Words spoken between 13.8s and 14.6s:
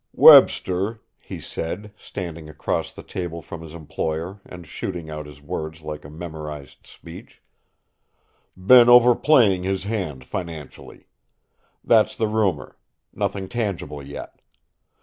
yet.